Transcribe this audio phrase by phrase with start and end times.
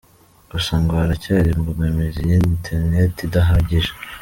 [0.51, 3.91] Gusa ngo haracyari imbogamizi ya interineti idahagije.